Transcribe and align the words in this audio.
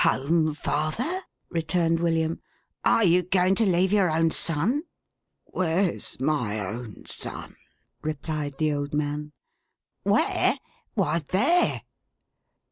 "Home, 0.01 0.55
father!" 0.55 1.21
returned 1.51 1.99
William." 1.99 2.41
Are 2.83 3.03
you 3.03 3.21
going 3.21 3.53
to 3.53 3.67
leave 3.67 3.93
your 3.93 4.09
own 4.09 4.31
son?"" 4.31 4.85
"Where's 5.43 6.19
my 6.19 6.59
own 6.59 7.05
son?11 7.05 7.55
replied 8.01 8.57
the 8.57 8.73
old 8.73 8.95
man. 8.95 9.31
"Where? 10.01 10.57
why, 10.95 11.19
there! 11.29 11.83